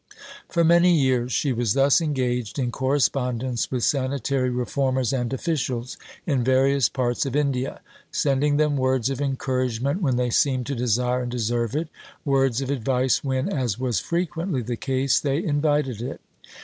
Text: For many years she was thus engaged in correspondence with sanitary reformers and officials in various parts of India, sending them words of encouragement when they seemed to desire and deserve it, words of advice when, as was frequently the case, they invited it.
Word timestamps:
For 0.49 0.63
many 0.63 0.91
years 0.99 1.31
she 1.31 1.53
was 1.53 1.75
thus 1.75 2.01
engaged 2.01 2.57
in 2.57 2.71
correspondence 2.71 3.69
with 3.69 3.83
sanitary 3.83 4.49
reformers 4.49 5.13
and 5.13 5.31
officials 5.31 5.95
in 6.25 6.43
various 6.43 6.89
parts 6.89 7.27
of 7.27 7.35
India, 7.35 7.81
sending 8.11 8.57
them 8.57 8.77
words 8.77 9.11
of 9.11 9.21
encouragement 9.21 10.01
when 10.01 10.15
they 10.15 10.31
seemed 10.31 10.65
to 10.65 10.73
desire 10.73 11.21
and 11.21 11.31
deserve 11.31 11.75
it, 11.75 11.87
words 12.25 12.61
of 12.61 12.71
advice 12.71 13.23
when, 13.23 13.47
as 13.53 13.77
was 13.77 13.99
frequently 13.99 14.63
the 14.63 14.75
case, 14.75 15.19
they 15.19 15.37
invited 15.43 16.01
it. 16.01 16.19